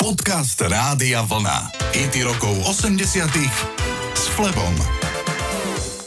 [0.00, 1.76] Podcast Rádia Vlna.
[1.92, 3.04] IT rokov 80
[4.16, 4.72] s Flebom.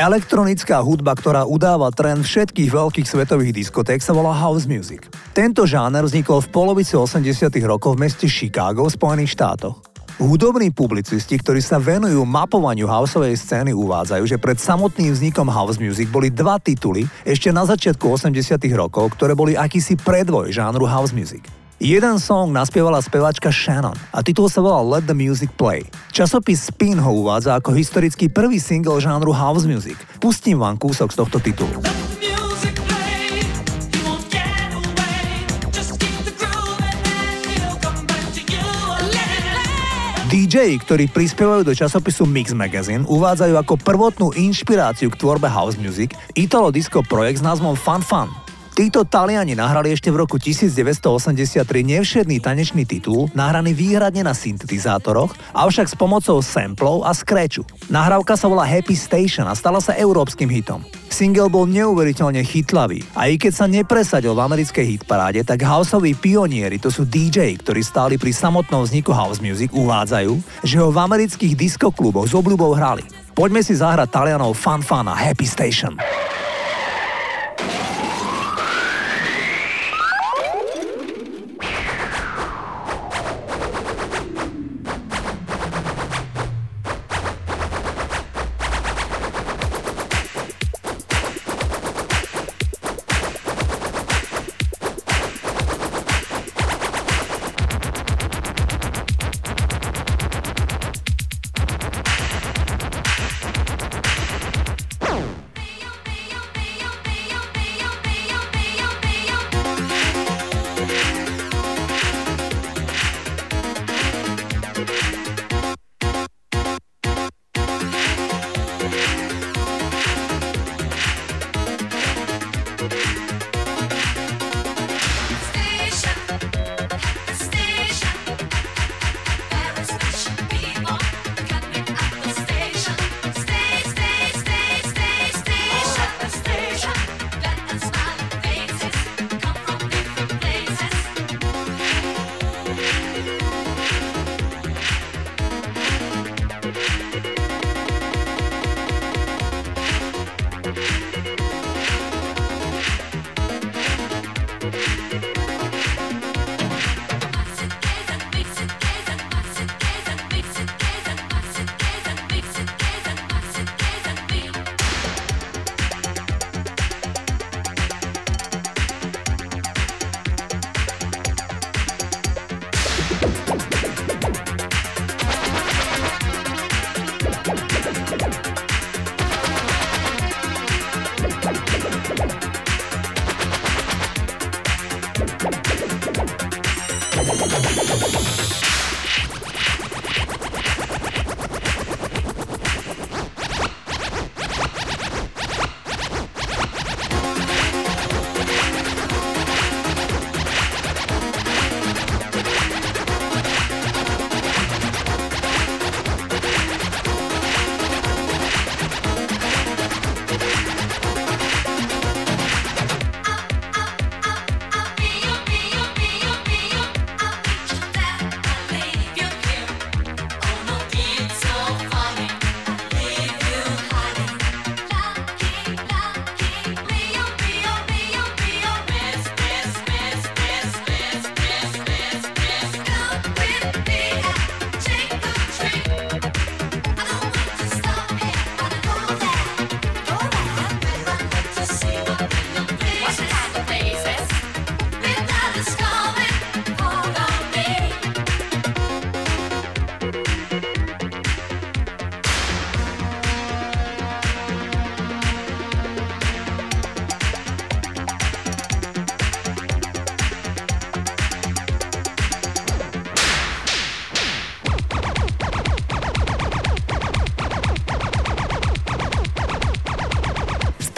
[0.00, 5.12] Elektronická hudba, ktorá udáva trend všetkých veľkých svetových diskoték, sa volá house music.
[5.36, 9.84] Tento žáner vznikol v polovici 80 rokov v meste Chicago v Spojených štátoch.
[10.16, 16.08] Hudobní publicisti, ktorí sa venujú mapovaniu houseovej scény, uvádzajú, že pred samotným vznikom house music
[16.08, 21.44] boli dva tituly ešte na začiatku 80 rokov, ktoré boli akýsi predvoj žánru house music.
[21.82, 25.82] Jeden song naspievala speváčka Shannon a titul sa volal Let the Music Play.
[26.14, 29.98] Časopis Spin ho uvádza ako historický prvý single žánru house music.
[30.22, 31.82] Pustím vám kúsok z tohto titulu.
[40.30, 46.14] DJ, ktorí prispievajú do časopisu Mix Magazine, uvádzajú ako prvotnú inšpiráciu k tvorbe house music
[46.38, 48.51] Italo Disco projekt s názvom Fun Fun.
[48.72, 55.92] Títo Taliani nahrali ešte v roku 1983 nevšedný tanečný titul, nahraný výhradne na syntetizátoroch, avšak
[55.92, 57.68] s pomocou samplov a scratchu.
[57.92, 60.80] Nahrávka sa volá Happy Station a stala sa európskym hitom.
[61.12, 66.80] Single bol neuveriteľne chytlavý a i keď sa nepresadil v americkej hitparáde, tak houseoví pionieri,
[66.80, 71.60] to sú DJ, ktorí stáli pri samotnom vzniku house music, uvádzajú, že ho v amerických
[71.60, 73.04] diskokluboch s obľubou hrali.
[73.36, 76.00] Poďme si zahrať Talianov Fun Fun a Happy Station.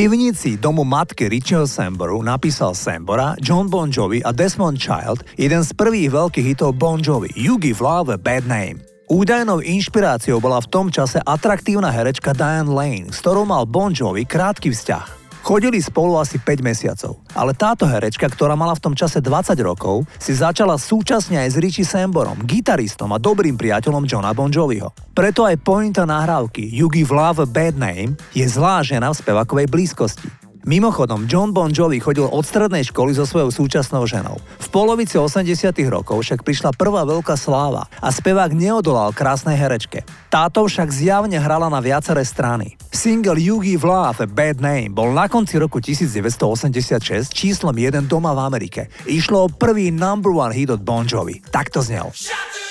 [0.00, 5.76] Pivnici domu matky Richieho Samboru napísal Sambora, John Bon Jovi a Desmond Child jeden z
[5.76, 8.80] prvých veľkých hitov Bon Jovi, You Give Love a Bad Name.
[9.12, 14.24] Údajnou inšpiráciou bola v tom čase atraktívna herečka Diane Lane, s ktorou mal Bon Jovi
[14.24, 15.19] krátky vzťah.
[15.40, 20.04] Chodili spolu asi 5 mesiacov, ale táto herečka, ktorá mala v tom čase 20 rokov,
[20.20, 24.92] si začala súčasne aj s Richie Samborom, gitaristom a dobrým priateľom Johna Bon Joviho.
[25.16, 29.66] Preto aj pointa nahrávky You Give Love a Bad Name je zlá žena v spevakovej
[29.68, 30.39] blízkosti.
[30.68, 34.36] Mimochodom, John Bon Jovi chodil od strednej školy so svojou súčasnou ženou.
[34.60, 40.04] V polovici 80 rokov však prišla prvá veľká sláva a spevák neodolal krásnej herečke.
[40.28, 42.76] Táto však zjavne hrala na viaceré strany.
[42.92, 48.40] Single You Give Love Bad Name bol na konci roku 1986 číslom 1 doma v
[48.44, 48.92] Amerike.
[49.08, 51.40] Išlo o prvý number one hit od Bon Jovi.
[51.48, 52.12] Tak znel.
[52.12, 52.69] Shut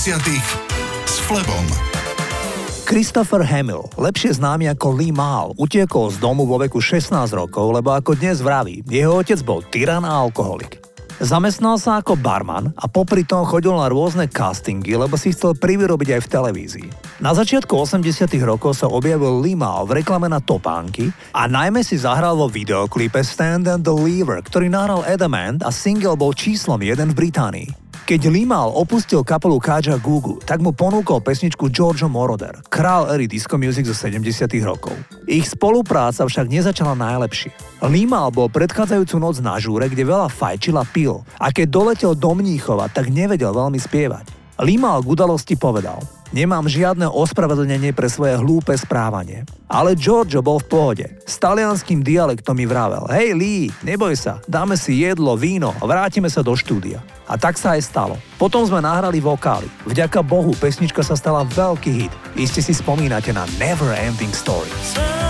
[0.00, 0.16] 80
[1.04, 1.60] s Flebom.
[2.88, 7.92] Christopher Hamill, lepšie známy ako Lee Mal, utiekol z domu vo veku 16 rokov, lebo
[7.92, 10.80] ako dnes vraví, jeho otec bol tyran a alkoholik.
[11.20, 16.16] Zamestnal sa ako barman a popri tom chodil na rôzne castingy, lebo si chcel privyrobiť
[16.16, 16.88] aj v televízii.
[17.20, 22.40] Na začiatku 80 rokov sa objavil Mal v reklame na topánky a najmä si zahral
[22.40, 27.89] vo videoklipe Stand and Deliver, ktorý nahral Adamant a single bol číslom 1 v Británii.
[28.10, 33.54] Keď Limal opustil kapelu Kaja Gugu, tak mu ponúkol pesničku Giorgio Moroder, král ery disco
[33.54, 34.98] music zo 70 rokov.
[35.30, 37.54] Ich spolupráca však nezačala najlepšie.
[37.86, 42.34] Limal bol predchádzajúcu noc na žúre, kde veľa fajčil a pil a keď doletel do
[42.34, 44.58] Mníchova, tak nevedel veľmi spievať.
[44.58, 49.42] Limal k udalosti povedal Nemám žiadne ospravedlnenie pre svoje hlúpe správanie.
[49.66, 51.06] Ale Giorgio bol v pohode.
[51.26, 56.30] S talianským dialektom mi vravel, hej Lee, neboj sa, dáme si jedlo, víno a vrátime
[56.30, 57.02] sa do štúdia.
[57.26, 58.14] A tak sa aj stalo.
[58.38, 59.66] Potom sme nahrali vokály.
[59.90, 62.12] Vďaka Bohu pesnička sa stala veľký hit.
[62.38, 64.70] Iste si spomínate na Never Ending Story.
[64.94, 65.29] Turn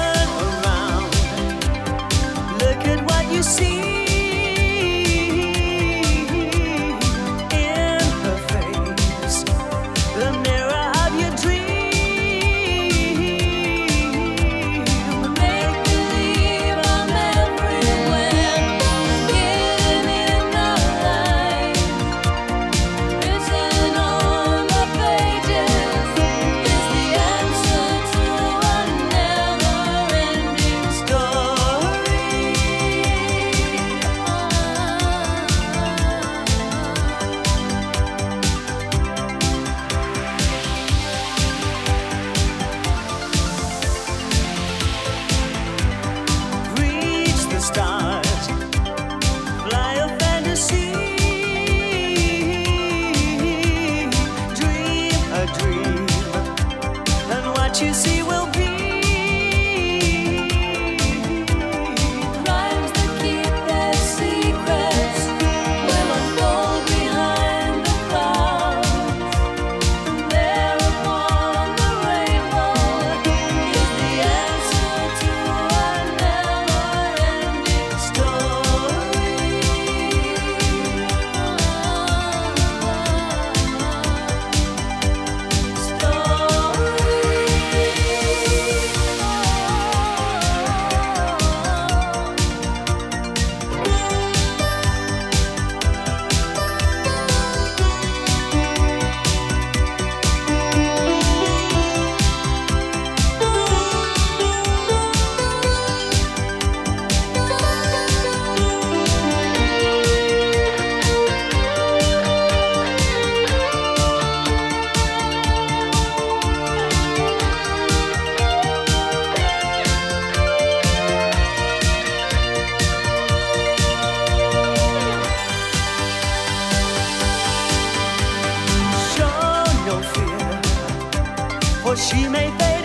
[131.91, 132.80] 或许没被。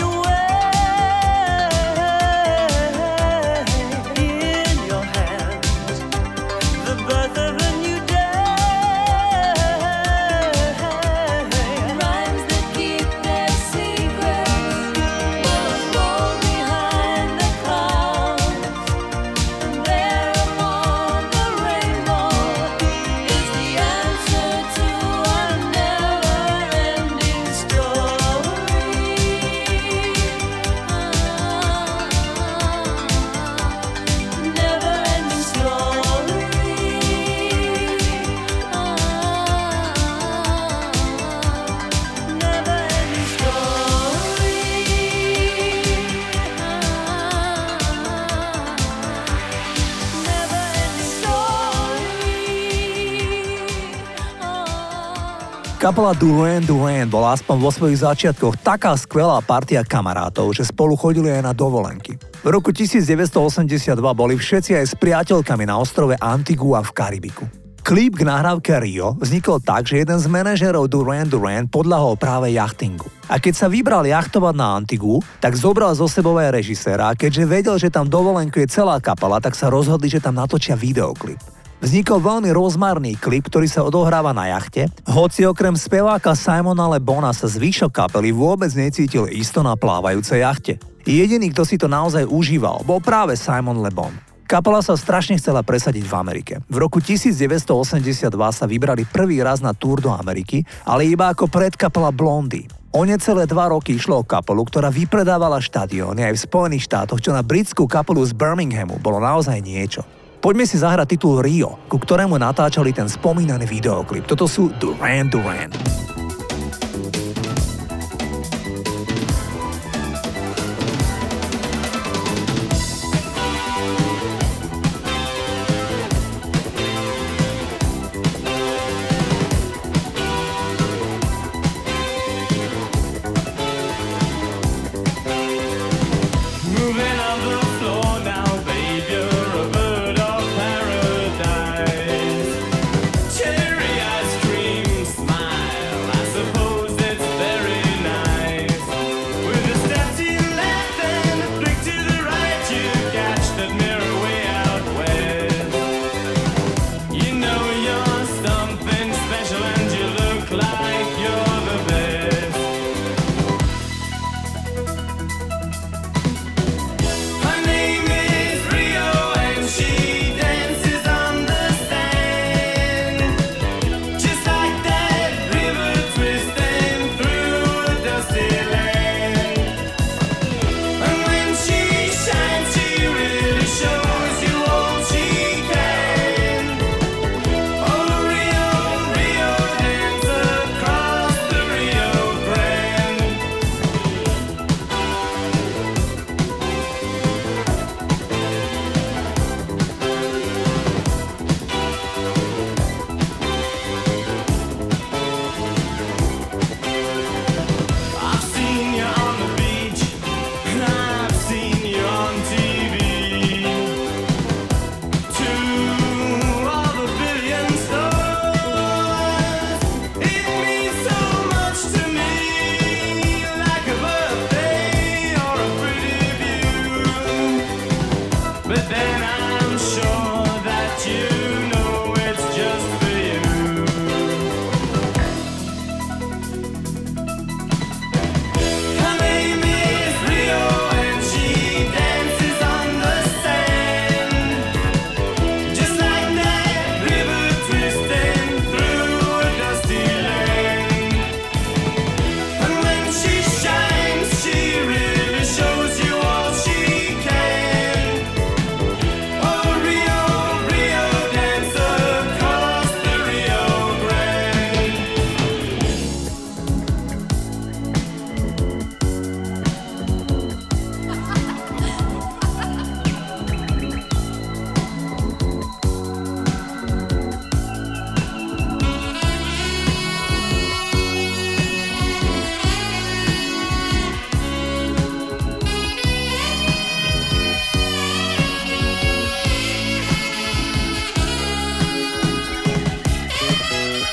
[55.86, 61.30] Kapela Duran Duran bola aspoň vo svojich začiatkoch taká skvelá partia kamarátov, že spolu chodili
[61.30, 62.18] aj na dovolenky.
[62.42, 67.46] V roku 1982 boli všetci aj s priateľkami na ostrove Antigua v Karibiku.
[67.86, 73.06] Klip k nahrávke Rio vznikol tak, že jeden z manažerov Duran Duran podľahol práve jachtingu.
[73.30, 77.46] A keď sa vybral jachtovať na Antigu, tak zobral zo sebou aj režiséra a keďže
[77.46, 81.38] vedel, že tam dovolenkuje celá kapela, tak sa rozhodli, že tam natočia videoklip.
[81.86, 87.46] Vznikol veľmi rozmarný klip, ktorý sa odohráva na jachte, hoci okrem speváka Simona Lebona sa
[87.46, 90.82] zvyšok kapely vôbec necítil isto na plávajúcej jachte.
[91.06, 94.10] Jediný, kto si to naozaj užíval, bol práve Simon Lebon.
[94.50, 96.54] Kapela sa strašne chcela presadiť v Amerike.
[96.65, 102.10] V roku 1982 sa vybrali prvý raz na túr do Ameriky, ale iba ako predkapela
[102.10, 102.65] Blondy.
[102.98, 107.30] O necelé dva roky išlo o kapelu, ktorá vypredávala štadióny aj v Spojených štátoch, čo
[107.30, 110.01] na britskú kapelu z Birminghamu bolo naozaj niečo.
[110.39, 114.30] Poďme si zahrať titul Rio, ku ktorému natáčali ten spomínaný videoklip.
[114.30, 116.04] Toto sú Duran Duran.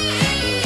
[0.00, 0.62] Música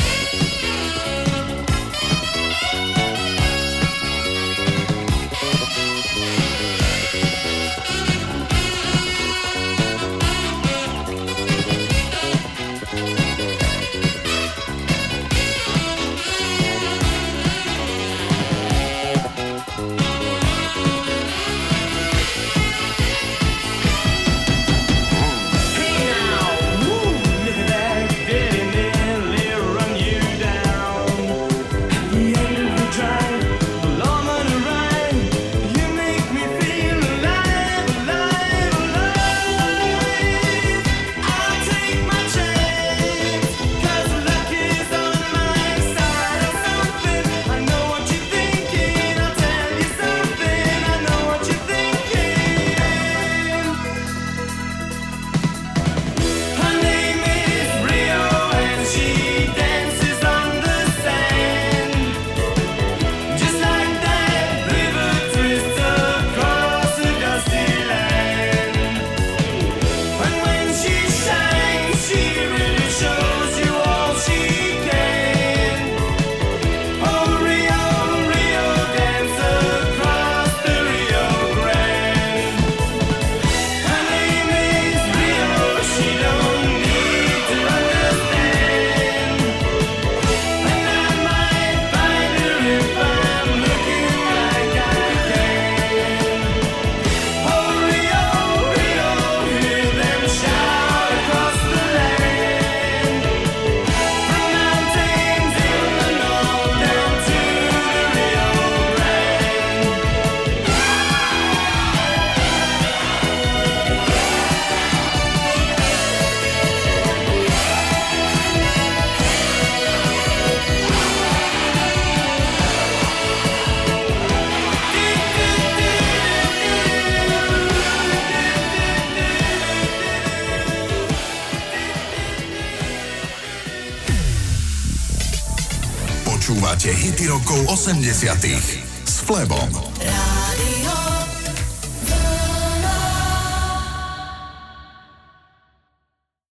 [137.77, 139.96] 80 s Flebom.